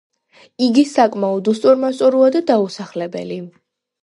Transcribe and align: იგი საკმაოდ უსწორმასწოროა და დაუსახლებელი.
იგი 0.67 0.83
საკმაოდ 0.91 1.51
უსწორმასწოროა 1.53 2.31
და 2.37 2.43
დაუსახლებელი. 2.49 3.39